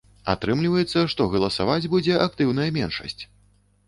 [0.31, 3.21] Атрымліваецца, што галасаваць будзе актыўная меншасць.